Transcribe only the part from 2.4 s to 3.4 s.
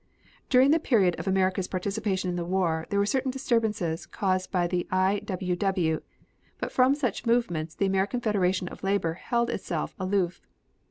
war there were certain